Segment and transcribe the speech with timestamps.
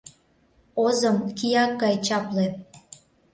[0.83, 2.47] Озым кияк гай чапле.